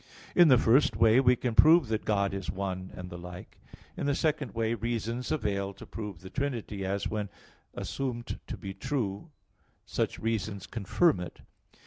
In 0.35 0.47
the 0.47 0.57
first 0.57 0.95
way, 0.97 1.19
we 1.19 1.35
can 1.35 1.53
prove 1.53 1.87
that 1.89 2.05
God 2.05 2.33
is 2.33 2.49
one; 2.49 2.89
and 2.95 3.11
the 3.11 3.19
like. 3.19 3.59
In 3.95 4.07
the 4.07 4.15
second 4.15 4.55
way, 4.55 4.73
reasons 4.73 5.31
avail 5.31 5.75
to 5.75 5.85
prove 5.85 6.21
the 6.21 6.31
Trinity; 6.31 6.83
as, 6.83 7.07
when 7.07 7.29
assumed 7.75 8.39
to 8.47 8.57
be 8.57 8.73
true, 8.73 9.29
such 9.85 10.17
reasons 10.17 10.65
confirm 10.65 11.19
it. 11.19 11.41